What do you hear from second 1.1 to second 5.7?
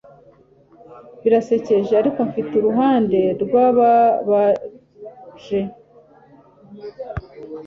birasekeje, ariko bifite uruhande rwababaje